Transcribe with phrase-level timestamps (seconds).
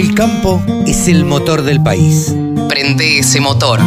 [0.00, 2.34] El campo es el motor del país.
[2.70, 3.80] Prende ese motor.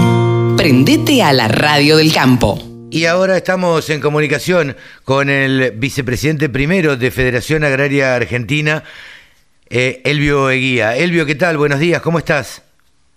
[0.56, 2.60] Prendete a la radio del campo.
[2.92, 8.84] Y ahora estamos en comunicación con el vicepresidente primero de Federación Agraria Argentina,
[9.72, 10.96] eh, Elvio Eguía.
[10.96, 11.58] Elvio, ¿qué tal?
[11.58, 12.62] Buenos días, ¿cómo estás?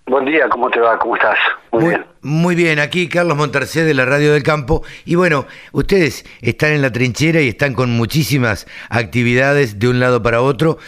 [0.07, 0.99] Buen día, ¿cómo te va?
[0.99, 1.37] ¿Cómo estás?
[1.73, 2.07] Muy, bien.
[2.23, 4.83] Muy bien, aquí Carlos Montarcé de la Radio del Campo.
[5.05, 10.23] Y bueno, ustedes están en la trinchera y están con muchísimas actividades de un lado
[10.23, 10.79] para otro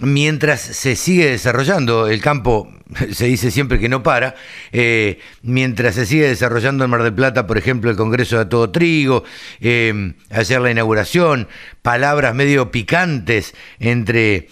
[0.00, 2.72] mientras se sigue desarrollando el campo,
[3.12, 4.34] se dice siempre que no para,
[4.72, 8.70] eh, mientras se sigue desarrollando en Mar del Plata, por ejemplo, el Congreso de Todo
[8.70, 9.24] Trigo,
[9.60, 11.48] eh, ayer la inauguración,
[11.82, 14.48] palabras medio picantes entre,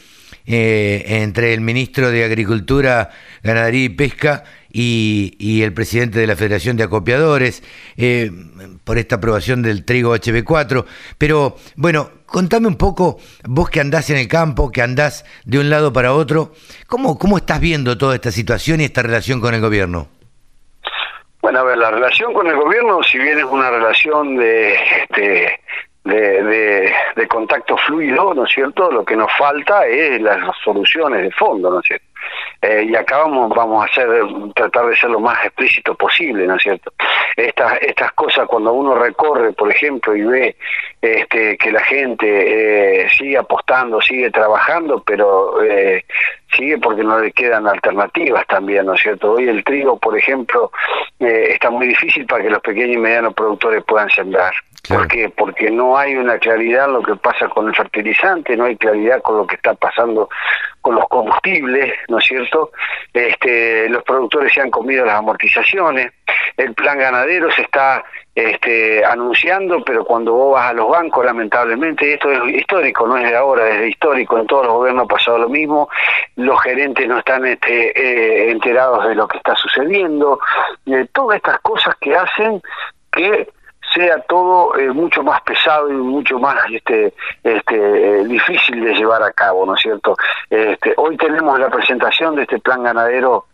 [0.47, 3.11] eh, entre el ministro de Agricultura,
[3.43, 7.63] Ganadería y Pesca y, el presidente de la Federación de Acopiadores
[7.97, 8.31] eh,
[8.85, 10.85] por esta aprobación del trigo HB4.
[11.17, 15.71] Pero bueno, contame un poco, vos que andás en el campo, que andás de un
[15.71, 16.53] lado para otro,
[16.87, 20.09] ¿cómo, cómo estás viendo toda esta situación y esta relación con el gobierno?
[21.41, 25.61] Bueno, a ver, la relación con el gobierno, si bien es una relación de, este,
[26.05, 28.91] de, de, contacto fluido, ¿no es cierto?
[28.91, 32.08] Lo que nos falta es las soluciones de fondo, ¿no es cierto?
[32.61, 34.09] Eh, y acá vamos, vamos a hacer,
[34.55, 36.93] tratar de ser lo más explícito posible, ¿no es cierto?
[37.37, 40.57] Estas, estas cosas cuando uno recorre, por ejemplo, y ve
[41.01, 46.05] este, que la gente eh, sigue apostando, sigue trabajando, pero eh,
[46.57, 49.33] sigue porque no le quedan alternativas también, ¿no es cierto?
[49.33, 50.73] Hoy el trigo, por ejemplo,
[51.21, 54.53] está muy difícil para que los pequeños y medianos productores puedan sembrar.
[54.89, 55.29] ¿Por qué?
[55.29, 59.21] Porque no hay una claridad en lo que pasa con el fertilizante, no hay claridad
[59.23, 60.29] con lo que está pasando
[60.81, 62.71] con los combustibles, ¿no es cierto?
[63.13, 66.13] Este, los productores se han comido las amortizaciones,
[66.57, 68.05] el plan ganadero se está
[68.35, 73.29] este, anunciando, pero cuando vos vas a los bancos, lamentablemente, esto es histórico, no es
[73.29, 75.89] de ahora, desde histórico, en todos los gobiernos ha pasado lo mismo,
[76.37, 80.39] los gerentes no están este, eh, enterados de lo que está sucediendo,
[80.87, 82.63] eh, todas estas cosas que hacen
[83.11, 83.49] que
[83.95, 87.13] sea todo eh, mucho más pesado y mucho más este,
[87.43, 90.17] este, difícil de llevar a cabo, ¿no es cierto?
[90.51, 93.47] Este, hoy tenemos la presentación de este plan ganadero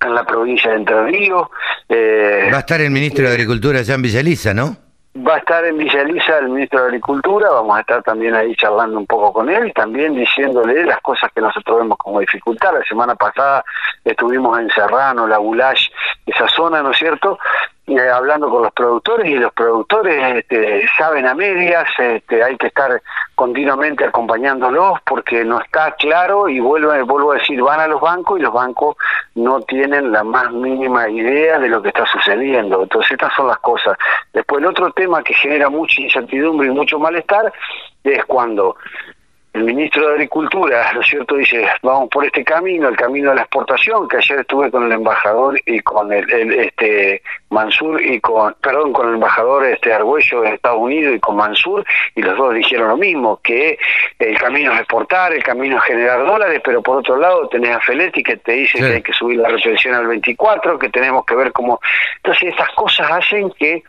[0.00, 1.48] en la provincia de Entre Ríos.
[1.88, 4.76] Eh, Va a estar el ministro de Agricultura, Jean Villaliza, ¿no?
[5.16, 8.98] Va a estar en Villaliza el ministro de Agricultura, vamos a estar también ahí charlando
[8.98, 12.74] un poco con él, y también diciéndole las cosas que nosotros vemos como dificultad.
[12.74, 13.64] La semana pasada
[14.04, 15.88] estuvimos en Serrano, La Bulash,
[16.26, 17.38] esa zona, ¿no es cierto?
[17.88, 22.66] Eh, hablando con los productores y los productores este, saben a medias, este, hay que
[22.66, 23.00] estar
[23.34, 28.38] continuamente acompañándolos porque no está claro y vuelvo, vuelvo a decir, van a los bancos
[28.38, 28.94] y los bancos
[29.36, 32.82] no tienen la más mínima idea de lo que está sucediendo.
[32.82, 33.96] Entonces estas son las cosas.
[34.34, 37.50] Después el otro tema que genera mucha incertidumbre y mucho malestar
[38.04, 38.76] es cuando
[39.58, 43.36] el ministro de Agricultura, ¿no es cierto?, dice, vamos por este camino, el camino de
[43.36, 48.54] la exportación, que ayer estuve con el embajador y con el, este Mansur y con,
[48.60, 52.54] perdón, con el embajador este Argüello de Estados Unidos y con Mansur, y los dos
[52.54, 53.78] dijeron lo mismo, que
[54.18, 57.80] el camino es exportar, el camino es generar dólares, pero por otro lado tenés a
[57.80, 61.34] Feletti que te dice que hay que subir la retención al 24, que tenemos que
[61.34, 61.80] ver cómo...
[62.16, 63.82] Entonces estas cosas hacen que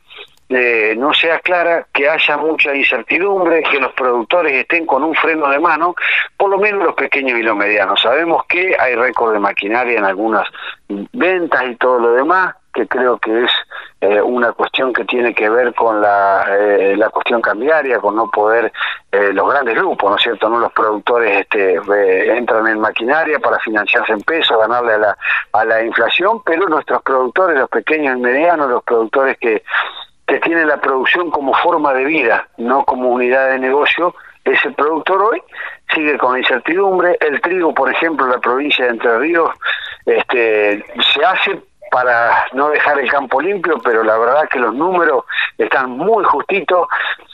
[0.52, 5.48] eh, no sea clara, que haya mucha incertidumbre, que los productores estén con un freno
[5.48, 5.94] de mano,
[6.38, 8.02] por lo menos los pequeños y los medianos.
[8.02, 10.48] Sabemos que hay récord de maquinaria en algunas
[11.14, 13.52] ventas y todo lo demás, que creo que es
[14.02, 18.32] eh, una cuestión que tiene que ver con la, eh, la cuestión cambiaria, con no
[18.32, 18.74] poder,
[19.12, 20.50] los grandes grupos, ¿no es cierto?
[20.50, 21.80] no Los productores este,
[22.38, 25.18] entran en maquinaria para financiarse en pesos, ganarle a la,
[25.54, 29.64] a la inflación, pero nuestros productores, los pequeños y medianos, los productores que
[30.30, 34.14] que tiene la producción como forma de vida, no como unidad de negocio,
[34.46, 35.42] ese productor hoy
[35.94, 37.18] sigue con incertidumbre.
[37.20, 39.50] El trigo, por ejemplo, en la provincia de Entre Ríos,
[40.06, 41.60] este, se hace
[41.90, 45.26] para no dejar el campo limpio, pero la verdad que los números
[45.58, 46.88] están muy justitos.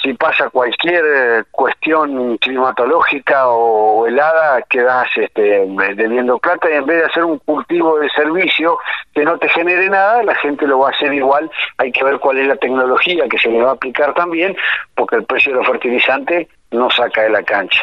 [0.05, 6.99] Si pasa cualquier eh, cuestión climatológica o helada, quedas este, debiendo plata y en vez
[6.99, 8.77] de hacer un cultivo de servicio
[9.15, 11.49] que no te genere nada, la gente lo va a hacer igual.
[11.79, 14.55] Hay que ver cuál es la tecnología que se le va a aplicar también,
[14.93, 17.81] porque el precio de los fertilizantes no saca de la cancha.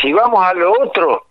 [0.00, 1.26] Si vamos a lo otro,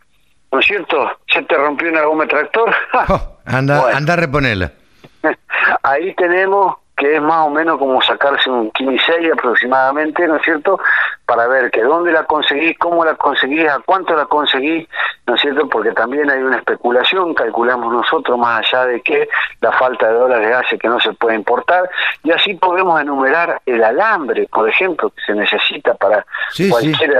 [0.51, 1.09] ¿no es cierto?
[1.27, 2.69] Se te rompió una goma tractor.
[3.07, 4.73] Oh, anda, anda a reponerla.
[5.83, 10.79] Ahí tenemos que es más o menos como sacarse un 15 aproximadamente, ¿no es cierto?
[11.25, 14.87] Para ver que dónde la conseguís, cómo la conseguís, a cuánto la conseguís,
[15.25, 15.67] ¿no es cierto?
[15.69, 19.27] Porque también hay una especulación, calculamos nosotros, más allá de que
[19.61, 21.89] la falta de dólares hace que no se pueda importar,
[22.23, 26.25] y así podemos enumerar el alambre, por ejemplo, que se necesita para
[26.69, 27.11] cualquier,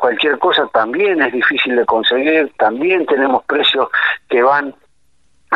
[0.00, 3.88] cualquier cosa, también es difícil de conseguir, también tenemos precios
[4.28, 4.74] que van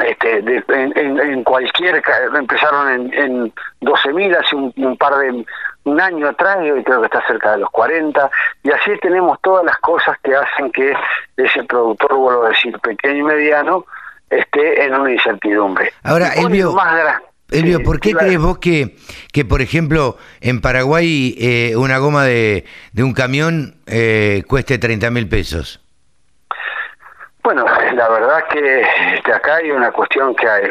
[0.01, 2.03] este, en, cualquier,
[2.35, 3.53] empezaron en, en
[3.83, 5.45] 12.000 hace un, par de,
[5.85, 8.31] un año atrás y hoy creo que está cerca de los 40,
[8.63, 10.95] y así tenemos todas las cosas que hacen que
[11.37, 13.85] ese productor, vuelvo a decir, pequeño y mediano,
[14.31, 15.93] esté en una incertidumbre.
[16.03, 16.75] Ahora, Elvio,
[17.51, 18.97] Elvio, ¿por qué crees vos que,
[19.31, 25.11] que, por ejemplo, en Paraguay eh, una goma de, de un camión eh, cueste 30
[25.11, 25.82] mil pesos?
[27.43, 28.83] Bueno, la verdad que
[29.15, 30.71] este, acá hay una cuestión que hay.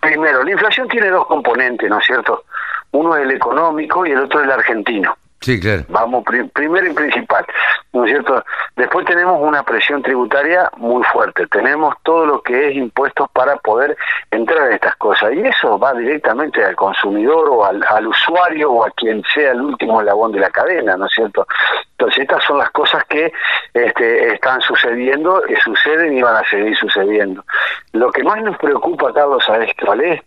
[0.00, 2.44] Primero, la inflación tiene dos componentes, ¿no es cierto?
[2.92, 5.16] Uno es el económico y el otro es el argentino.
[5.40, 5.84] Sí, claro.
[5.88, 6.24] Vamos,
[6.54, 7.44] primero y principal,
[7.92, 8.42] ¿no es cierto?
[8.74, 13.96] Después tenemos una presión tributaria muy fuerte, tenemos todo lo que es impuestos para poder
[14.30, 18.90] entrar en estas cosas, y eso va directamente al consumidor o al, usuario o a
[18.92, 21.46] quien sea el último eslabón de la cadena, ¿no es cierto?
[21.92, 23.32] Entonces estas son las cosas que
[23.74, 27.44] este, están sucediendo, que suceden y van a seguir sucediendo.
[27.92, 30.22] Lo que más nos preocupa, Carlos, ¿sabes cuál es?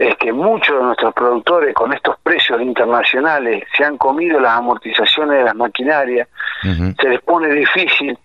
[0.00, 5.36] Es que muchos de nuestros productores con estos precios internacionales se han comido las amortizaciones
[5.38, 6.26] de las maquinarias,
[6.62, 8.18] se les pone difícil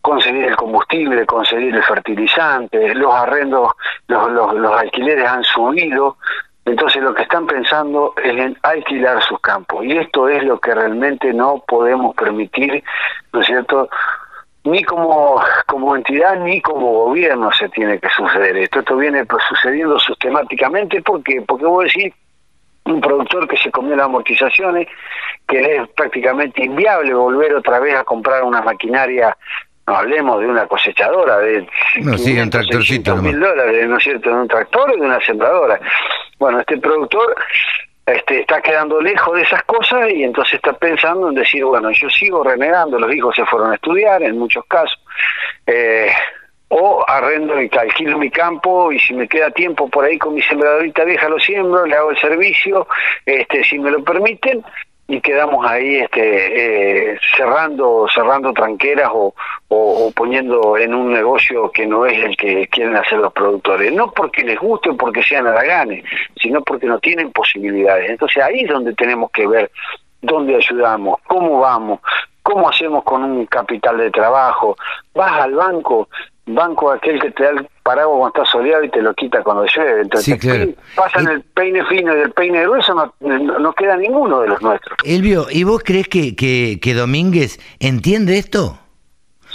[0.00, 3.72] conseguir el combustible, conseguir el fertilizante, los arrendos,
[4.06, 6.16] los, los, los alquileres han subido,
[6.64, 9.84] entonces lo que están pensando es en alquilar sus campos.
[9.84, 12.84] Y esto es lo que realmente no podemos permitir,
[13.32, 13.88] ¿no es cierto?
[14.76, 18.80] Ni como, como entidad ni como gobierno se tiene que suceder esto.
[18.80, 22.12] Esto viene pues, sucediendo sistemáticamente porque, porque voy a decir,
[22.84, 24.86] un productor que se comió las amortizaciones,
[25.48, 29.36] que es prácticamente inviable volver otra vez a comprar una maquinaria
[29.86, 31.66] no hablemos de una cosechadora de
[32.00, 35.20] no, sí, un tractorcito mil dólares, ¿no es cierto?, de un tractor y de una
[35.20, 35.80] sembradora.
[36.38, 37.36] Bueno, este productor
[38.06, 42.08] este, está quedando lejos de esas cosas y entonces está pensando en decir, bueno, yo
[42.08, 44.98] sigo renegando, los hijos se fueron a estudiar en muchos casos,
[45.66, 46.10] eh,
[46.68, 50.42] o arrendo y alquilo mi campo y si me queda tiempo por ahí con mi
[50.42, 52.86] sembradorita vieja lo siembro, le hago el servicio,
[53.24, 54.64] este, si me lo permiten,
[55.08, 59.34] y quedamos ahí este, eh, cerrando cerrando tranqueras o,
[59.68, 63.92] o, poniendo en un negocio que no es el que quieren hacer los productores.
[63.92, 66.04] No porque les guste o porque sean haraganes
[66.40, 68.10] sino porque no tienen posibilidades.
[68.10, 69.70] Entonces ahí es donde tenemos que ver
[70.22, 72.00] dónde ayudamos cómo vamos
[72.42, 74.76] cómo hacemos con un capital de trabajo.
[75.14, 76.08] Vas al banco
[76.46, 79.64] banco aquel que te da el paraguas cuando está soleado y te lo quita cuando
[79.64, 80.02] llueve.
[80.02, 83.14] Entonces, pasan el peine fino y el peine grueso, no,
[83.58, 84.98] no, queda ninguno de los nuestros.
[85.04, 88.78] Elvio, ¿y vos crees que, que, que Domínguez entiende esto?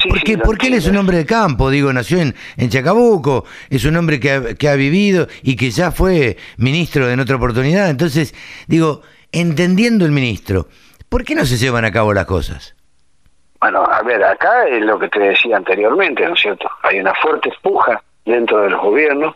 [0.01, 3.83] Sí, porque, porque él es un hombre de campo, digo, nació en, en Chacabuco, es
[3.83, 7.89] un hombre que ha, que ha vivido y que ya fue ministro en otra oportunidad.
[7.89, 8.33] Entonces,
[8.67, 9.01] digo,
[9.33, 10.67] entendiendo el ministro,
[11.09, 12.75] ¿por qué no se llevan a cabo las cosas?
[13.61, 16.67] Bueno, a ver, acá es lo que te decía anteriormente, ¿no es cierto?
[16.81, 19.35] Hay una fuerte puja dentro de los gobiernos.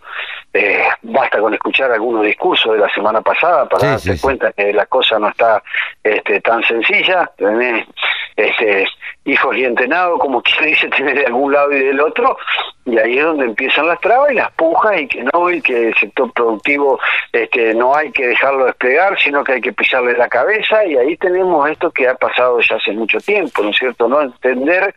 [0.54, 4.86] Eh, basta con escuchar algunos discursos de la semana pasada para darse cuenta que la
[4.86, 5.62] cosa no está
[6.04, 7.30] este, tan sencilla.
[7.36, 7.86] Tenés
[8.38, 8.88] este,
[9.26, 12.38] hijos y entrenados, como quien dice, tener de algún lado y del otro,
[12.86, 15.90] y ahí es donde empiezan las trabas y las pujas, y que no, y que
[15.90, 17.00] el sector productivo
[17.32, 21.18] este, no hay que dejarlo desplegar, sino que hay que pisarle la cabeza, y ahí
[21.18, 24.08] tenemos esto que ha pasado ya hace mucho tiempo, ¿no es cierto?
[24.08, 24.94] No entender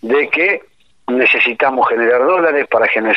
[0.00, 0.62] de que
[1.08, 3.16] necesitamos generar dólares para generar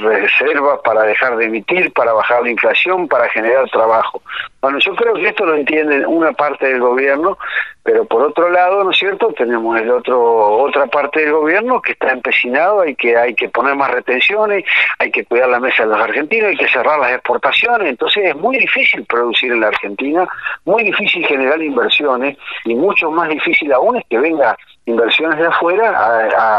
[0.00, 4.22] reservas, para dejar de emitir, para bajar la inflación, para generar trabajo.
[4.60, 7.38] Bueno, yo creo que esto lo entiende una parte del gobierno,
[7.82, 9.32] pero por otro lado, ¿no es cierto?
[9.36, 10.22] Tenemos el otro
[10.62, 14.64] otra parte del gobierno que está empecinado y que hay que poner más retenciones,
[14.98, 18.36] hay que cuidar la mesa de los argentinos, hay que cerrar las exportaciones, entonces es
[18.36, 20.28] muy difícil producir en la Argentina,
[20.64, 25.92] muy difícil generar inversiones y mucho más difícil aún es que venga inversiones de afuera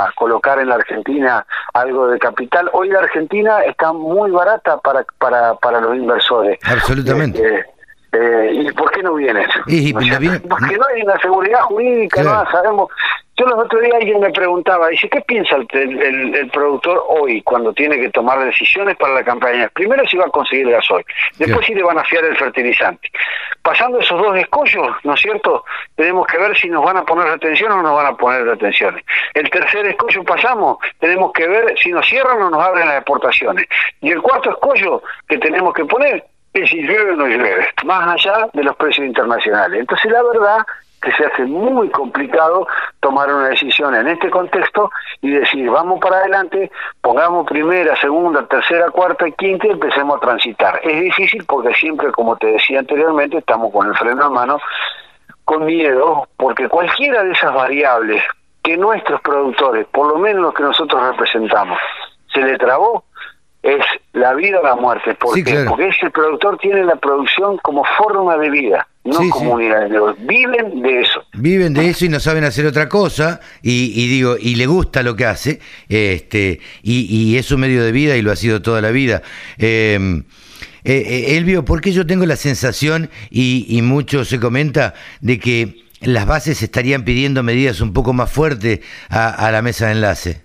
[0.06, 2.70] a, colocar en la Argentina algo de capital.
[2.74, 6.60] Hoy la Argentina está muy barata para para, para los inversores.
[6.66, 7.42] Absolutamente.
[7.42, 7.73] Eh, eh,
[8.52, 9.48] ¿Y por qué no vienen?
[10.48, 12.90] Porque no hay una seguridad jurídica, no sabemos.
[13.36, 15.68] Yo los otros días alguien me preguntaba, dice, ¿qué piensa el,
[16.36, 19.72] el, productor hoy cuando tiene que tomar decisiones para la campaña?
[19.74, 21.04] Primero si va a conseguir gasoil,
[21.40, 23.10] después si le van a fiar el fertilizante.
[23.64, 25.66] Pasando esos dos escollos, ¿no es cierto?
[25.96, 28.46] Tenemos que ver si nos van a poner retención o no nos van a poner
[28.46, 29.04] retenciones.
[29.34, 33.66] El tercer escollo pasamos, tenemos que ver si nos cierran o nos abren las exportaciones.
[34.02, 38.08] Y el cuarto escollo que tenemos que poner es si llueve o no llueve, más
[38.08, 39.80] allá de los precios internacionales.
[39.80, 40.66] Entonces la verdad
[41.02, 42.66] que se hace muy complicado
[43.02, 44.90] tomar una decisión en este contexto
[45.22, 50.22] y decir, vamos para adelante, pongamos primera, segunda, tercera, cuarta y quinta y empecemos a
[50.22, 50.80] transitar.
[50.82, 54.60] Es difícil porque siempre, como te decía anteriormente, estamos con el freno en mano,
[55.44, 58.24] con miedo, porque cualquiera de esas variables
[58.64, 61.78] que nuestros productores, por lo menos los que nosotros representamos,
[62.34, 63.04] se le trabó,
[63.64, 63.80] es
[64.14, 65.16] la vida o la muerte.
[65.16, 65.52] ¿Por Sí, qué?
[65.54, 65.70] claro.
[65.72, 69.66] Porque ese productor tiene la producción como forma de vida, no Sí, como sí.
[69.66, 70.24] unidad de negocio.
[70.28, 71.24] Viven de eso.
[71.34, 75.02] Viven de eso y no saben hacer otra cosa y, y digo y le gusta
[75.02, 78.62] lo que hace este y, y es su medio de vida y lo ha sido
[78.62, 79.22] toda la vida
[79.58, 80.22] eh,
[80.84, 85.40] eh, eh, Elvio ¿por qué yo tengo la sensación y, y mucho se comenta de
[85.40, 89.92] que las bases estarían pidiendo medidas un poco más fuertes a, a la mesa de
[89.94, 90.42] enlace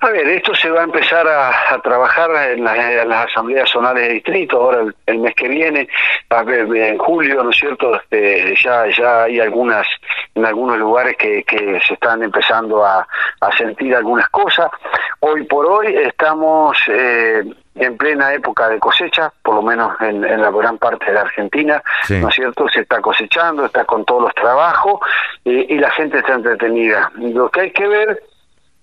[0.00, 3.68] A ver, esto se va a empezar a, a trabajar en, la- en las asambleas
[3.68, 5.88] zonales de distrito, ahora el, el mes que viene,
[6.30, 7.96] a ver, en julio, ¿no es cierto?
[7.96, 9.88] Este, ya, ya hay algunas,
[10.36, 13.08] en algunos lugares que, que se están empezando a,
[13.40, 14.70] a sentir algunas cosas.
[15.18, 17.42] Hoy por hoy estamos eh,
[17.74, 21.22] en plena época de cosecha, por lo menos en, en la gran parte de la
[21.22, 22.20] Argentina, Sí.
[22.20, 22.68] ¿no es cierto?
[22.68, 25.00] Se está cosechando, está con todos los trabajos
[25.42, 27.10] y, y la gente está entretenida.
[27.16, 28.22] Lo que hay que ver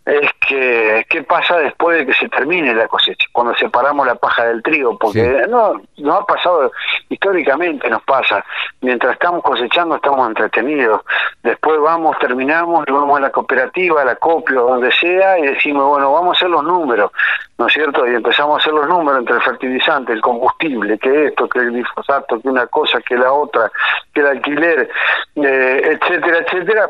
[0.06, 4.46] es que qué pasa después de que se termine la cosecha, cuando separamos la paja
[4.46, 5.50] del trigo, porque Sí.
[5.50, 6.72] no nos ha pasado
[7.10, 8.46] históricamente nos pasa,
[8.82, 11.02] mientras estamos cosechando estamos entretenidos,
[11.42, 16.12] después vamos, terminamos y vamos a la cooperativa, al acopio, donde sea y decimos, bueno,
[16.14, 17.12] vamos a hacer los números,
[17.58, 18.06] ¿no es cierto?
[18.08, 21.72] Y empezamos a hacer los números entre el fertilizante, el combustible, que esto, que el
[21.72, 23.72] glifosato, que una cosa, que la otra,
[24.14, 24.90] que el alquiler,
[25.36, 26.90] eh, etcétera, etcétera.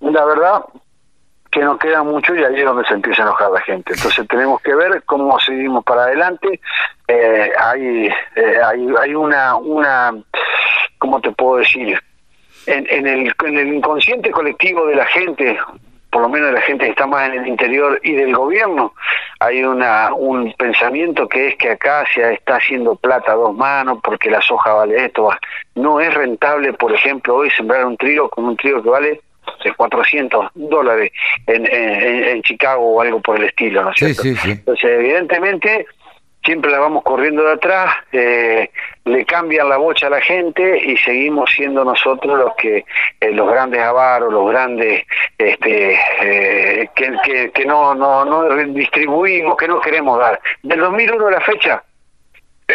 [0.00, 0.64] La verdad,
[1.50, 3.92] que no queda mucho y ahí es donde se empieza a enojar la gente.
[3.94, 6.60] Entonces tenemos que ver cómo seguimos para adelante.
[7.08, 10.12] Eh, hay, eh, hay hay una una
[10.98, 12.00] ¿cómo te puedo decir?
[12.66, 15.58] En, en el en el inconsciente colectivo de la gente,
[16.10, 18.94] por lo menos de la gente que está más en el interior y del gobierno,
[19.40, 23.98] hay una un pensamiento que es que acá se está haciendo plata a dos manos
[24.04, 25.30] porque la soja vale esto.
[25.74, 29.20] No es rentable, por ejemplo, hoy sembrar un trigo con un trigo que vale
[29.64, 31.10] de 400 dólares
[31.46, 34.22] en, en, en Chicago o algo por el estilo, ¿no es Sí, cierto?
[34.22, 34.50] sí, sí.
[34.52, 35.86] Entonces, evidentemente,
[36.44, 38.70] siempre la vamos corriendo de atrás, eh,
[39.04, 42.84] le cambian la bocha a la gente y seguimos siendo nosotros los que,
[43.20, 45.02] eh, los grandes avaros, los grandes,
[45.36, 50.40] este, eh, que, que, que no, no, no distribuimos, que no queremos dar.
[50.62, 51.82] Del 2001 a la fecha,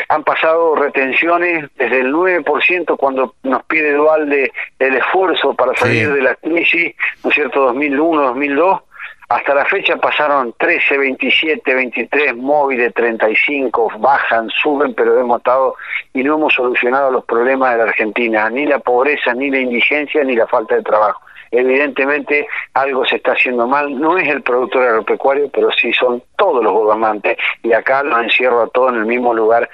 [0.10, 6.12] han pasado retenciones desde el 9% cuando nos pide Dualde el esfuerzo para salir Sí.
[6.14, 8.82] de la crisis, ¿no es cierto?, 2001, 2002,
[9.28, 15.76] hasta la fecha pasaron 13, 27, 23, móviles 35, bajan, suben, pero hemos estado
[16.14, 20.24] y no hemos solucionado los problemas de la Argentina, ni la pobreza, ni la indigencia,
[20.24, 21.22] ni la falta de trabajo.
[21.58, 26.64] Evidentemente algo se está haciendo mal, no es el productor agropecuario, pero sí son todos
[26.64, 29.70] los gobernantes y acá los encierro a todos en el mismo lugar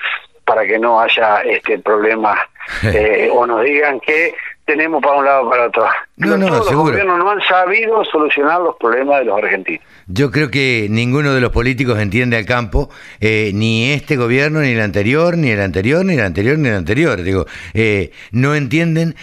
[0.46, 2.38] para que no haya este problemas
[2.84, 4.34] eh, o nos digan que
[4.66, 5.86] tenemos para un lado o para otro.
[6.18, 6.92] No, no, Todos los seguro.
[6.92, 9.84] gobiernos no han sabido solucionar los problemas de los argentinos.
[10.08, 14.72] Yo creo que ninguno de los políticos entiende al campo, eh, ni este gobierno, ni
[14.72, 17.22] el anterior, ni el anterior, ni el anterior, ni el anterior.
[17.24, 19.16] Digo, eh, no entienden.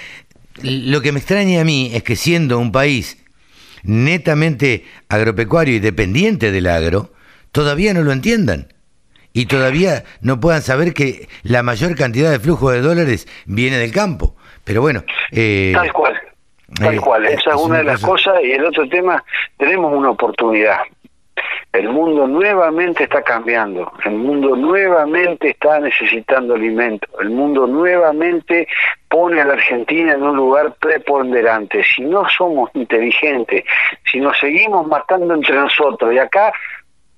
[0.62, 3.24] Lo que me extraña a mí es que siendo un país
[3.82, 7.12] netamente agropecuario y dependiente del agro,
[7.52, 8.72] todavía no lo entiendan.
[9.32, 13.92] Y todavía no puedan saber que la mayor cantidad de flujo de dólares viene del
[13.92, 14.36] campo.
[14.64, 16.14] Pero bueno, eh, Tal cual,
[16.74, 17.24] tal eh, cual.
[17.26, 18.44] Esa es una de las cosa- cosas.
[18.44, 19.22] Y el otro tema,
[19.58, 20.78] tenemos una oportunidad.
[21.72, 23.92] El mundo nuevamente está cambiando.
[24.04, 27.06] El mundo nuevamente está necesitando alimento.
[27.20, 28.66] El mundo nuevamente
[29.08, 31.82] pone a la Argentina en un lugar preponderante.
[31.84, 33.64] Si no somos inteligentes,
[34.10, 36.52] si nos seguimos matando entre nosotros, y acá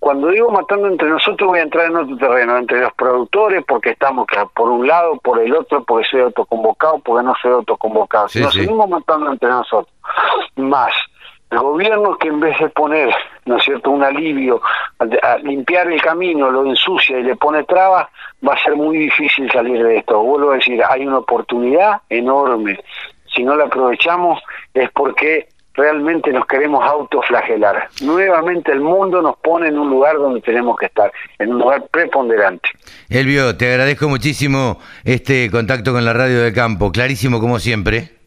[0.00, 3.90] cuando digo matando entre nosotros voy a entrar en otro terreno, entre los productores, porque
[3.90, 8.28] estamos por un lado, por el otro, porque soy autoconvocado, porque no soy autoconvocado.
[8.28, 8.60] Sí, si nos sí.
[8.60, 9.94] seguimos matando entre nosotros,
[10.56, 10.92] más
[11.50, 13.12] el gobierno que en vez de poner,
[13.44, 14.60] ¿no es cierto?, un alivio
[14.98, 18.08] a, limpiar el camino, lo ensucia y le pone trabas,
[18.46, 20.22] va a ser muy difícil salir de esto.
[20.22, 22.78] Vuelvo a decir, hay una oportunidad enorme.
[23.34, 24.40] Si no la aprovechamos
[24.74, 27.88] es porque realmente nos queremos autoflagelar.
[28.02, 31.84] Nuevamente el mundo nos pone en un lugar donde tenemos que estar, en un lugar
[31.90, 32.68] preponderante.
[33.08, 38.19] Elvio, te agradezco muchísimo este contacto con la radio del campo, clarísimo como siempre.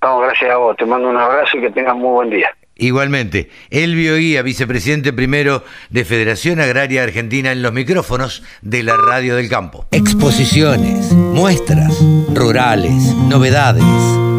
[0.00, 2.48] Vamos, gracias a vos, te mando un abrazo y que tengas muy buen día.
[2.76, 9.34] Igualmente, Elvio Guía, vicepresidente primero de Federación Agraria Argentina en los micrófonos de la Radio
[9.34, 9.86] del Campo.
[9.90, 11.98] Exposiciones, muestras,
[12.32, 12.92] rurales,
[13.28, 13.82] novedades.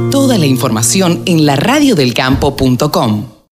[0.09, 3.38] Toda la información en laradiodelcampo.com.